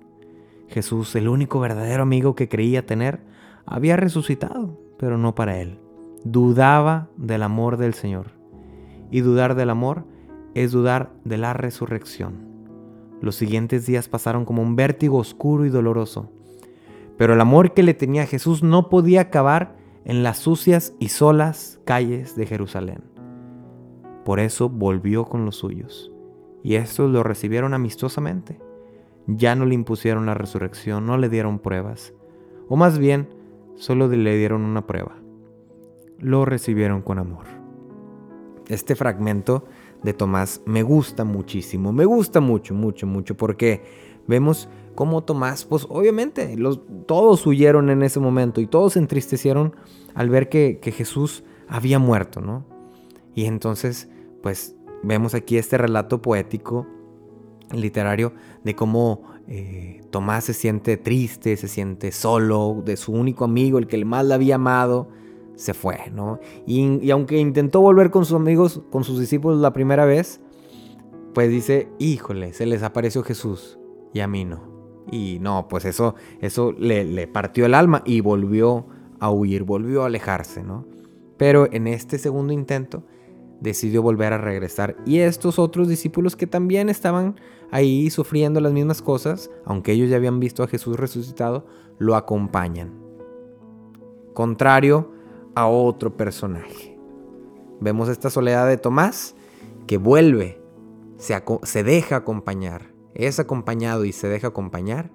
[0.69, 3.21] Jesús, el único verdadero amigo que creía tener,
[3.65, 5.79] había resucitado, pero no para él.
[6.23, 8.33] Dudaba del amor del Señor.
[9.11, 10.05] Y dudar del amor
[10.53, 12.35] es dudar de la resurrección.
[13.23, 16.31] Los siguientes días pasaron como un vértigo oscuro y doloroso.
[17.17, 21.81] Pero el amor que le tenía Jesús no podía acabar en las sucias y solas
[21.85, 23.03] calles de Jerusalén.
[24.25, 26.13] Por eso volvió con los suyos,
[26.63, 28.59] y estos lo recibieron amistosamente.
[29.27, 32.15] Ya no le impusieron la resurrección, no le dieron pruebas,
[32.69, 33.29] o más bien,
[33.77, 35.17] solo le dieron una prueba.
[36.19, 37.47] Lo recibieron con amor.
[38.69, 39.65] Este fragmento
[40.03, 43.83] de Tomás me gusta muchísimo, me gusta mucho, mucho, mucho, porque
[44.27, 49.75] vemos cómo Tomás, pues obviamente los, todos huyeron en ese momento y todos se entristecieron
[50.15, 52.65] al ver que, Jesús había muerto, ¿no?
[53.35, 54.09] Y entonces,
[54.43, 56.87] pues vemos aquí este relato poético,
[57.73, 58.33] literario,
[58.63, 63.89] de cómo eh, Tomás se siente triste, se siente solo, de su único amigo, el
[63.89, 65.09] que más le había amado,
[65.57, 66.39] se fue, ¿no?
[66.67, 70.41] Y, y, aunque intentó volver con sus amigos, con sus discípulos la primera vez,
[71.33, 73.79] pues dice, híjole, se les apareció Jesús
[74.15, 74.63] y a mí no.
[75.11, 78.87] Y no, pues eso, eso le, partió el alma y volvió
[79.21, 80.87] a huir, volvió a alejarse, ¿no?
[81.37, 83.03] Pero en este segundo intento
[83.61, 84.97] decidió volver a regresar.
[85.05, 87.39] Y estos otros discípulos que también estaban
[87.71, 91.67] ahí sufriendo las mismas cosas, aunque ellos ya habían visto a Jesús resucitado,
[91.99, 92.93] lo acompañan.
[94.33, 95.13] Contrario
[95.55, 96.97] a otro personaje.
[97.81, 99.35] Vemos esta soledad de Tomás
[99.87, 100.61] que vuelve,
[101.19, 105.11] se, se deja acompañar es acompañado y se deja acompañar,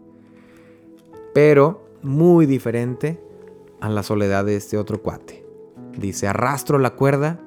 [1.34, 3.22] pero muy diferente
[3.82, 5.46] a la soledad de este otro cuate.
[5.98, 7.40] Dice, arrastro la cuerda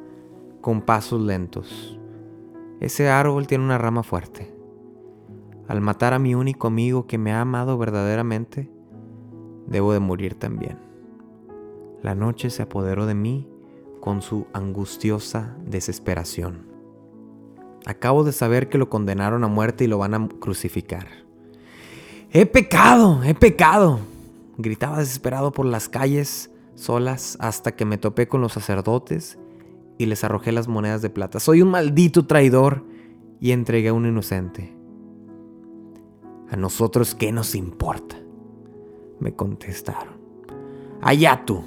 [0.60, 1.98] con pasos lentos.
[2.80, 4.52] Ese árbol tiene una rama fuerte.
[5.68, 8.70] Al matar a mi único amigo que me ha amado verdaderamente,
[9.66, 10.78] debo de morir también.
[12.02, 13.48] La noche se apoderó de mí
[14.00, 16.71] con su angustiosa desesperación.
[17.86, 21.08] Acabo de saber que lo condenaron a muerte y lo van a crucificar.
[22.30, 24.00] He pecado, he pecado.
[24.56, 29.38] Gritaba desesperado por las calles solas hasta que me topé con los sacerdotes
[29.98, 31.40] y les arrojé las monedas de plata.
[31.40, 32.84] Soy un maldito traidor
[33.40, 34.74] y entregué a un inocente.
[36.50, 38.16] ¿A nosotros qué nos importa?
[39.20, 40.14] Me contestaron.
[41.00, 41.64] Allá tú.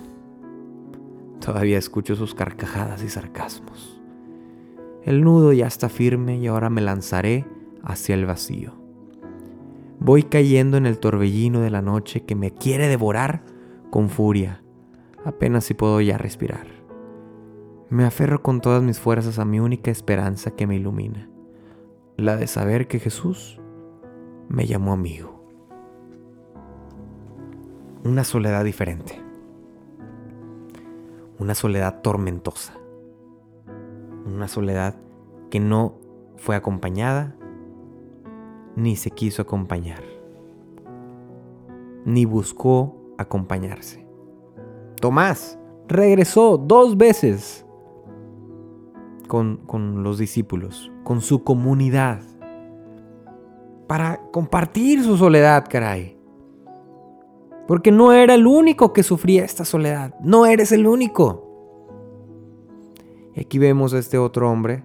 [1.39, 3.94] Todavía escucho sus carcajadas y sarcasmos.
[5.05, 7.45] El nudo ya está firme y ahora me lanzaré
[7.83, 8.73] hacia el vacío.
[9.99, 13.43] Voy cayendo en el torbellino de la noche que me quiere devorar
[13.91, 14.63] con furia,
[15.23, 16.65] apenas si puedo ya respirar.
[17.91, 21.29] Me aferro con todas mis fuerzas a mi única esperanza que me ilumina,
[22.17, 23.61] la de saber que Jesús
[24.49, 25.47] me llamó amigo.
[28.03, 29.21] Una soledad diferente.
[31.37, 32.73] Una soledad tormentosa.
[34.25, 34.95] Una soledad
[35.49, 35.95] que no
[36.37, 37.35] fue acompañada
[38.75, 40.03] ni se quiso acompañar.
[42.03, 44.05] Ni buscó acompañarse.
[44.99, 45.57] Tomás
[45.87, 47.65] regresó dos veces
[49.27, 52.21] con, con los discípulos, con su comunidad,
[53.87, 56.17] para compartir su soledad, caray.
[57.67, 60.13] Porque no era el único que sufría esta soledad.
[60.21, 61.44] No eres el único.
[63.35, 64.83] Y aquí vemos a este otro hombre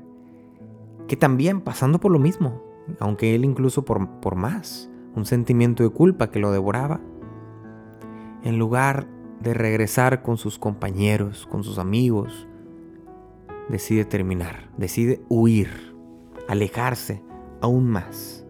[1.07, 2.63] que también pasando por lo mismo,
[2.99, 7.01] aunque él incluso por, por más, un sentimiento de culpa que lo devoraba,
[8.43, 9.07] en lugar
[9.41, 12.49] de regresar con sus compañeros, con sus amigos,
[13.69, 15.95] decide terminar, decide huir,
[16.49, 17.23] alejarse
[17.61, 18.45] aún más.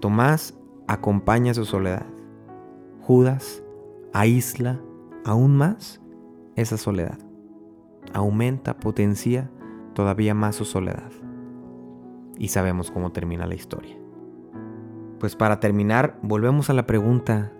[0.00, 0.54] Tomás
[0.86, 2.06] acompaña su soledad.
[3.02, 3.62] Judas
[4.12, 4.80] aísla
[5.24, 6.00] aún más
[6.56, 7.18] esa soledad.
[8.12, 9.50] Aumenta, potencia
[9.94, 11.10] todavía más su soledad.
[12.38, 13.96] Y sabemos cómo termina la historia.
[15.18, 17.52] Pues para terminar, volvemos a la pregunta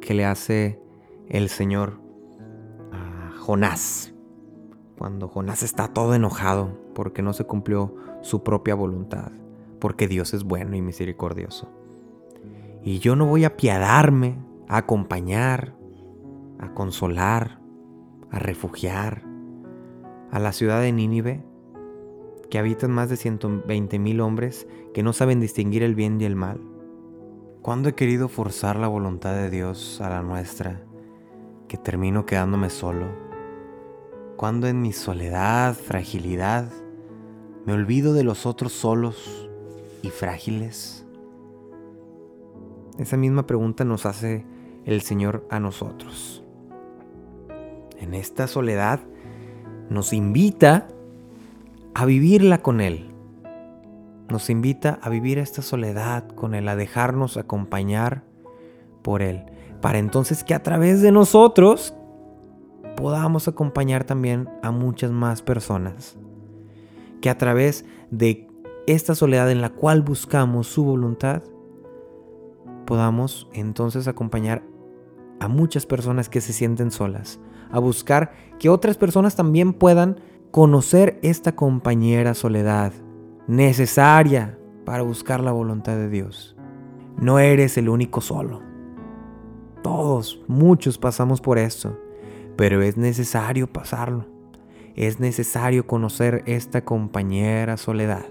[0.00, 0.80] que le hace
[1.28, 2.00] el Señor
[2.92, 4.14] a Jonás.
[4.96, 9.32] Cuando Jonás está todo enojado porque no se cumplió su propia voluntad,
[9.80, 11.72] porque Dios es bueno y misericordioso.
[12.82, 15.74] Y yo no voy a piadarme, a acompañar,
[16.58, 17.57] a consolar,
[18.30, 19.22] a refugiar
[20.30, 21.44] a la ciudad de Nínive,
[22.50, 26.36] que habitan más de 120 mil hombres que no saben distinguir el bien y el
[26.36, 26.60] mal.
[27.62, 30.82] ¿Cuándo he querido forzar la voluntad de Dios a la nuestra,
[31.66, 33.06] que termino quedándome solo?
[34.36, 36.70] ¿Cuándo en mi soledad, fragilidad,
[37.66, 39.50] me olvido de los otros solos
[40.02, 41.04] y frágiles?
[42.98, 44.46] Esa misma pregunta nos hace
[44.84, 46.44] el Señor a nosotros.
[48.00, 49.00] En esta soledad
[49.90, 50.88] nos invita
[51.94, 53.10] a vivirla con Él.
[54.28, 58.22] Nos invita a vivir esta soledad con Él, a dejarnos acompañar
[59.02, 59.46] por Él,
[59.80, 61.94] para entonces que a través de nosotros
[62.96, 66.16] podamos acompañar también a muchas más personas.
[67.20, 68.48] Que a través de
[68.86, 71.42] esta soledad en la cual buscamos su voluntad,
[72.86, 74.62] podamos entonces acompañar
[75.40, 80.20] a muchas personas que se sienten solas, a buscar que otras personas también puedan
[80.50, 82.92] conocer esta compañera soledad
[83.46, 86.56] necesaria para buscar la voluntad de Dios.
[87.16, 88.62] No eres el único solo.
[89.82, 91.98] Todos, muchos pasamos por esto,
[92.56, 94.26] pero es necesario pasarlo.
[94.94, 98.26] Es necesario conocer esta compañera soledad.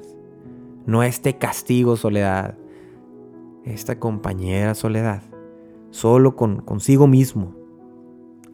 [0.86, 2.58] No este castigo soledad.
[3.64, 5.22] Esta compañera soledad.
[5.92, 7.58] Solo con consigo mismo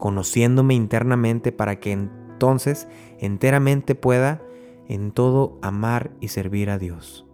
[0.04, 4.42] conociéndome internamente para que entonces enteramente pueda
[4.86, 7.26] en todo amar y servir a Dios.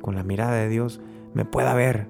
[0.00, 1.02] Con la mirada de Dios
[1.34, 2.08] me pueda ver,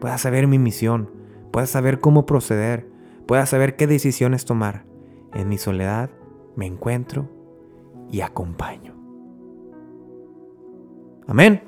[0.00, 1.10] pueda saber mi misión,
[1.50, 2.88] pueda saber cómo proceder,
[3.26, 4.84] pueda saber qué decisiones tomar.
[5.32, 6.10] En mi soledad
[6.54, 7.28] me encuentro
[8.12, 8.94] y acompaño.
[11.26, 11.60] Amén.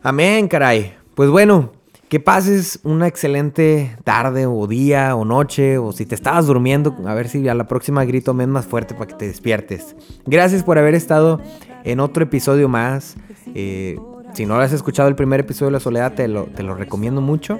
[0.00, 0.94] Amén, caray.
[1.16, 1.72] Pues bueno,
[2.08, 7.14] que pases una excelente tarde o día o noche o si te estabas durmiendo, a
[7.14, 9.94] ver si a la próxima grito más fuerte para que te despiertes.
[10.24, 11.40] Gracias por haber estado
[11.84, 13.16] en otro episodio más.
[13.54, 13.98] Eh,
[14.32, 17.20] si no has escuchado el primer episodio de La Soledad, te lo, te lo recomiendo
[17.20, 17.58] mucho.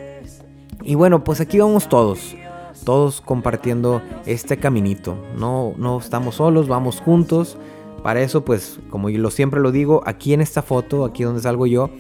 [0.82, 2.34] Y bueno, pues aquí vamos todos.
[2.84, 5.16] Todos compartiendo este caminito.
[5.36, 7.59] No, no estamos solos, vamos juntos.
[8.03, 11.66] Para eso, pues, como yo siempre lo digo, aquí en esta foto, aquí donde salgo
[11.66, 11.90] yo,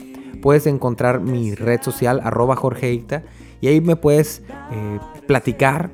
[0.42, 3.22] puedes encontrar mi red social, arroba jorgeita,
[3.60, 5.90] y ahí me puedes eh, platicar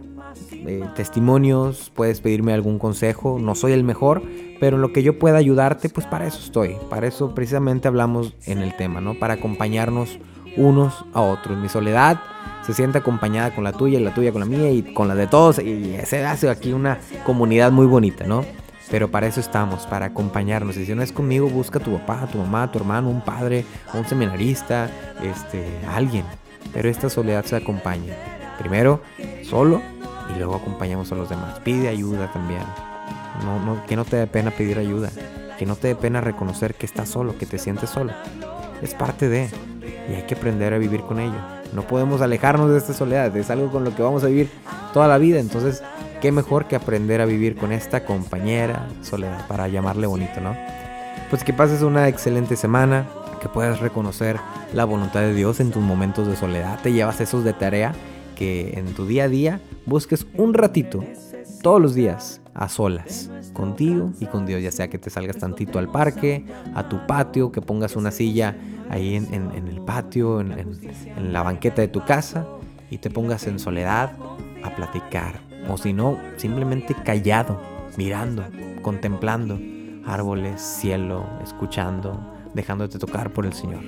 [0.67, 3.39] eh, testimonios, puedes pedirme algún consejo.
[3.39, 4.23] No soy el mejor,
[4.61, 6.77] pero en lo que yo pueda ayudarte, pues para eso estoy.
[6.89, 9.15] Para eso precisamente hablamos en el tema, ¿no?
[9.15, 10.19] Para acompañarnos
[10.57, 11.59] unos a otros.
[11.59, 12.21] Mi soledad
[12.65, 15.15] se siente acompañada con la tuya y la tuya con la mía y con la
[15.15, 15.59] de todos.
[15.59, 18.45] Y se hace aquí una comunidad muy bonita, ¿no?
[18.91, 20.77] Pero para eso estamos, para acompañarnos.
[20.77, 23.09] Y si no es conmigo, busca a tu papá, a tu mamá, a tu hermano,
[23.09, 24.91] un padre, un seminarista,
[25.23, 26.25] este, alguien.
[26.73, 28.15] Pero esta soledad se acompaña.
[28.59, 29.03] Primero
[29.43, 29.81] solo
[30.35, 31.61] y luego acompañamos a los demás.
[31.61, 32.63] Pide ayuda también.
[33.45, 35.11] No, no, que no te dé pena pedir ayuda.
[35.59, 38.13] Que no te dé pena reconocer que estás solo, que te sientes solo.
[38.83, 39.49] Es parte de.
[40.11, 41.39] Y hay que aprender a vivir con ello.
[41.73, 43.35] No podemos alejarnos de esta soledad.
[43.37, 44.51] Es algo con lo que vamos a vivir
[44.93, 45.41] toda la vida.
[45.41, 45.83] Entonces
[46.25, 50.57] qué mejor que aprender a vivir con esta compañera soledad, para llamarle bonito, ¿no?
[51.29, 53.07] Pues que pases una excelente semana,
[53.43, 54.39] que puedas reconocer
[54.73, 56.79] la voluntad de Dios en tus momentos de soledad.
[56.83, 57.93] Te llevas esos de tarea
[58.37, 61.05] que en tu día a día busques un ratito,
[61.61, 65.79] todos los días, a solas, contigo y con Dios, ya sea que te salgas tantito
[65.79, 68.57] al parque, a tu patio, que pongas una silla
[68.89, 70.53] ahí en, el patio, en-
[71.19, 72.47] en la banqueta de tu casa
[72.91, 74.13] y te pongas en soledad
[74.63, 75.44] a platicar.
[75.69, 77.61] O si no, simplemente callado,
[77.97, 78.45] mirando,
[78.83, 79.59] contemplando
[80.07, 83.83] árboles, cielo, escuchando, dejándote tocar por el Señor.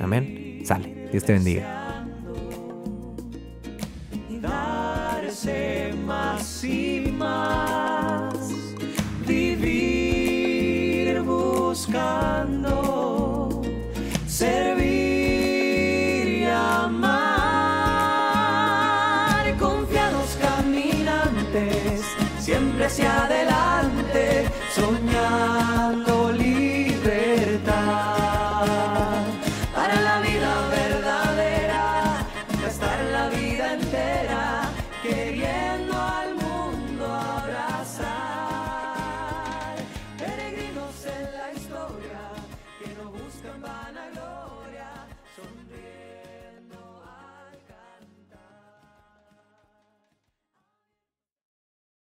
[0.00, 0.62] Amén.
[0.64, 1.08] Sale.
[1.10, 1.80] Dios te bendiga.
[4.40, 7.59] darse más y más,